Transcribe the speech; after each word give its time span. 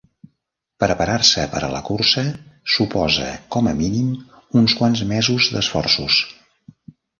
Preparar-se 0.83 1.43
per 1.51 1.61
a 1.67 1.69
la 1.73 1.81
cursa 1.89 2.23
suposa 2.77 3.29
com 3.57 3.71
a 3.73 3.75
mínim 3.83 4.09
uns 4.63 4.77
quants 4.83 5.07
mesos 5.15 5.51
d'esforços. 5.59 6.21